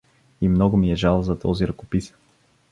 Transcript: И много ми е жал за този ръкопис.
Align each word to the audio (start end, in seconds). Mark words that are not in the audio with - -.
И 0.41 0.49
много 0.49 0.77
ми 0.77 0.91
е 0.91 0.95
жал 0.95 1.21
за 1.23 1.39
този 1.39 1.67
ръкопис. 1.67 2.13